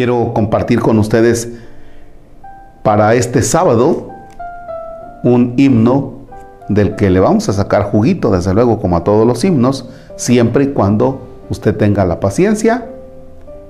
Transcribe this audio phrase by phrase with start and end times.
[0.00, 1.46] quiero compartir con ustedes
[2.82, 4.08] para este sábado
[5.22, 6.20] un himno
[6.70, 10.64] del que le vamos a sacar juguito, desde luego, como a todos los himnos, siempre
[10.64, 11.20] y cuando
[11.50, 12.88] usted tenga la paciencia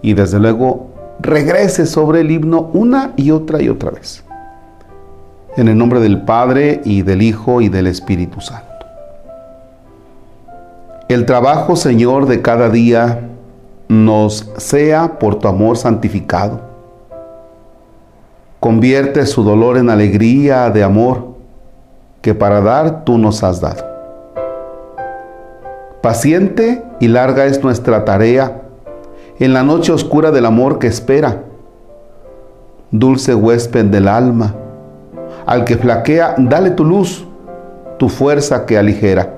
[0.00, 0.86] y desde luego
[1.20, 4.24] regrese sobre el himno una y otra y otra vez.
[5.58, 8.86] En el nombre del Padre y del Hijo y del Espíritu Santo.
[11.10, 13.28] El trabajo, Señor, de cada día
[13.88, 16.60] nos sea por tu amor santificado.
[18.60, 21.34] Convierte su dolor en alegría de amor
[22.22, 23.84] que para dar tú nos has dado.
[26.00, 28.62] Paciente y larga es nuestra tarea
[29.38, 31.42] en la noche oscura del amor que espera.
[32.90, 34.54] Dulce huésped del alma,
[35.46, 37.26] al que flaquea, dale tu luz,
[37.98, 39.34] tu fuerza que aligera.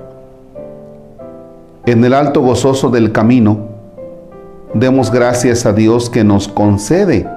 [1.86, 3.75] En el alto gozoso del camino,
[4.74, 7.28] Demos gracias a Dios que nos concede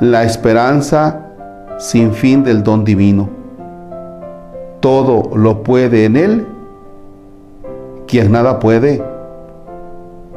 [0.00, 1.20] la esperanza
[1.78, 3.28] sin fin del don divino.
[4.80, 6.46] Todo lo puede en Él,
[8.06, 9.02] quien nada puede.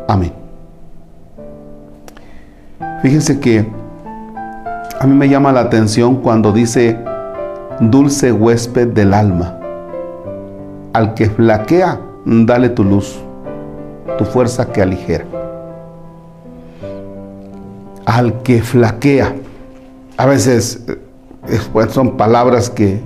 [0.07, 0.31] Amén.
[3.01, 3.67] Fíjense que
[4.99, 6.97] a mí me llama la atención cuando dice
[7.79, 9.57] dulce huésped del alma.
[10.93, 13.19] Al que flaquea, dale tu luz,
[14.17, 15.25] tu fuerza que aligera
[18.11, 19.33] al que flaquea.
[20.17, 22.99] A veces eh, pues, son palabras que,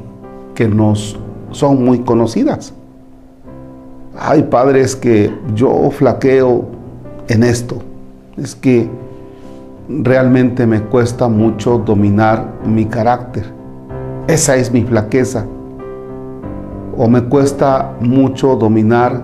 [0.56, 1.20] que nos
[1.52, 2.74] son muy conocidas.
[4.18, 6.66] Ay, Padre, es que yo flaqueo
[7.28, 7.84] en esto.
[8.36, 8.90] Es que
[9.88, 13.46] realmente me cuesta mucho dominar mi carácter.
[14.28, 15.46] Esa es mi flaqueza.
[16.98, 19.22] O me cuesta mucho dominar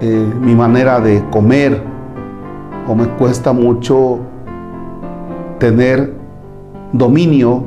[0.00, 1.82] eh, mi manera de comer.
[2.88, 4.31] O me cuesta mucho
[5.62, 6.12] tener
[6.92, 7.62] dominio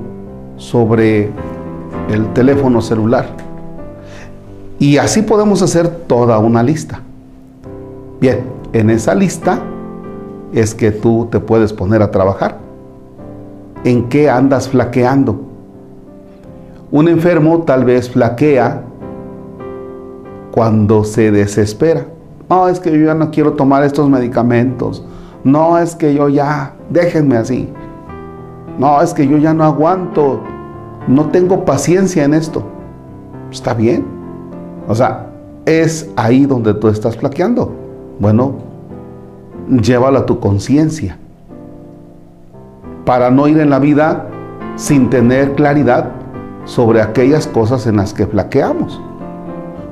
[0.58, 1.30] sobre
[2.10, 3.26] el teléfono celular.
[4.80, 7.00] Y así podemos hacer toda una lista.
[8.20, 8.42] Bien,
[8.74, 9.62] en esa lista
[10.52, 12.58] es que tú te puedes poner a trabajar.
[13.86, 15.40] ¿En qué andas flaqueando?
[16.92, 18.84] Un enfermo tal vez flaquea
[20.52, 22.08] cuando se desespera.
[22.50, 25.02] No, es que yo ya no quiero tomar estos medicamentos.
[25.46, 27.70] No, es que yo ya, déjenme así.
[28.78, 30.42] No, es que yo ya no aguanto,
[31.08, 32.64] no tengo paciencia en esto.
[33.52, 34.06] Está bien.
[34.88, 35.28] O sea,
[35.66, 37.74] es ahí donde tú estás flaqueando.
[38.20, 38.56] Bueno,
[39.70, 41.18] llévalo a tu conciencia.
[43.06, 44.28] Para no ir en la vida
[44.76, 46.12] sin tener claridad
[46.66, 49.02] sobre aquellas cosas en las que flaqueamos.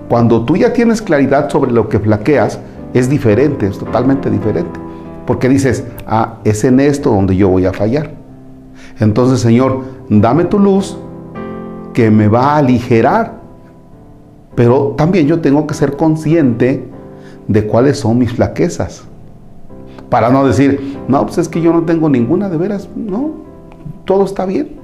[0.10, 2.60] Cuando tú ya tienes claridad sobre lo que flaqueas,
[2.94, 4.80] es diferente, es totalmente diferente.
[5.26, 8.23] Porque dices, ah, es en esto donde yo voy a fallar.
[9.00, 10.98] Entonces, Señor, dame tu luz
[11.94, 13.42] que me va a aligerar.
[14.56, 16.88] Pero también yo tengo que ser consciente
[17.48, 19.04] de cuáles son mis flaquezas.
[20.10, 22.88] Para no decir, no, pues es que yo no tengo ninguna de veras.
[22.96, 23.32] No,
[24.06, 24.78] todo está bien.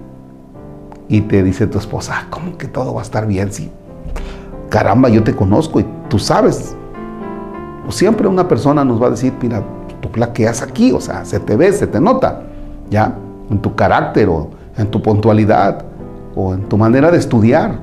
[1.07, 3.51] Y te dice tu esposa, ah, ¿cómo que todo va a estar bien?
[3.51, 3.69] Sí.
[4.69, 6.75] Caramba, yo te conozco y tú sabes.
[7.89, 9.63] Siempre una persona nos va a decir, mira,
[10.01, 12.43] tú flaqueas aquí, o sea, se te ve, se te nota.
[12.89, 13.15] ¿Ya?
[13.49, 15.85] En tu carácter o en tu puntualidad
[16.35, 17.79] o en tu manera de estudiar.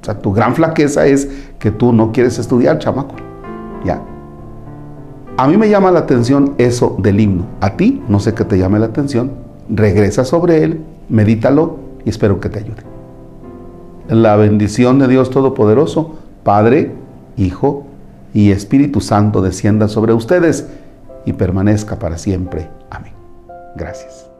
[0.00, 1.28] O sea, tu gran flaqueza es
[1.58, 3.14] que tú no quieres estudiar, chamaco.
[3.84, 4.00] Ya.
[5.36, 7.44] A mí me llama la atención eso del himno.
[7.60, 9.32] A ti, no sé qué te llame la atención.
[9.68, 12.82] Regresa sobre él, medítalo y espero que te ayude.
[14.08, 16.92] La bendición de Dios Todopoderoso, Padre,
[17.36, 17.86] Hijo
[18.34, 20.68] y Espíritu Santo descienda sobre ustedes
[21.24, 22.68] y permanezca para siempre.
[22.90, 23.12] Amén.
[23.76, 24.33] Gracias.